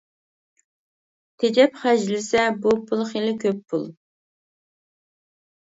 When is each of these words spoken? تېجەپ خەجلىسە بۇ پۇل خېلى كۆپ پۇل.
تېجەپ 1.43 1.77
خەجلىسە 1.83 2.47
بۇ 2.65 2.75
پۇل 2.89 3.07
خېلى 3.13 3.37
كۆپ 3.45 3.63
پۇل. 3.77 3.89